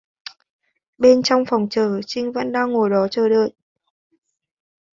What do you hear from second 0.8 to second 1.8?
Bên trong phòng